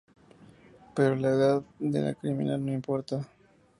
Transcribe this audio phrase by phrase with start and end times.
[0.95, 3.27] Pero la edad de la criminal no importa